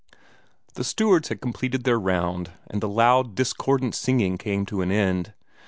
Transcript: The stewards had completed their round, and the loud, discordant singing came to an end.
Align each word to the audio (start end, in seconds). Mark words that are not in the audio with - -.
The 0.73 0.83
stewards 0.83 1.27
had 1.29 1.41
completed 1.41 1.83
their 1.83 1.99
round, 1.99 2.49
and 2.71 2.81
the 2.81 2.89
loud, 2.89 3.35
discordant 3.35 3.93
singing 3.93 4.39
came 4.39 4.65
to 4.65 4.81
an 4.81 4.91
end. 4.91 5.35